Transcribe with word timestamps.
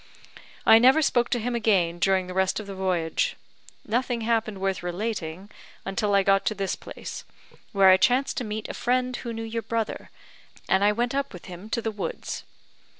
I 0.65 0.79
never 0.79 1.03
spoke 1.03 1.29
to 1.29 1.37
him 1.37 1.53
again 1.53 1.99
during 1.99 2.25
the 2.25 2.33
rest 2.33 2.59
of 2.59 2.65
the 2.65 2.73
voyage. 2.73 3.35
Nothing 3.85 4.21
happened 4.21 4.59
worth 4.59 4.81
relating 4.81 5.51
until 5.85 6.15
I 6.15 6.23
got 6.23 6.43
to 6.47 6.55
this 6.55 6.75
place, 6.75 7.23
where 7.71 7.91
I 7.91 7.97
chanced 7.97 8.37
to 8.37 8.43
meet 8.43 8.67
a 8.67 8.73
friend 8.73 9.15
who 9.17 9.31
knew 9.31 9.43
your 9.43 9.61
brother, 9.61 10.09
and 10.67 10.83
I 10.83 10.91
went 10.91 11.13
up 11.13 11.33
with 11.33 11.45
him 11.45 11.69
to 11.69 11.83
the 11.83 11.91
woods. 11.91 12.45